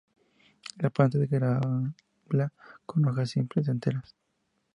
La 0.79 0.89
planta 0.89 1.19
es 1.21 1.29
glabra 1.29 2.51
con 2.87 3.05
hojas 3.05 3.29
simples, 3.29 3.67
enteras. 3.67 4.15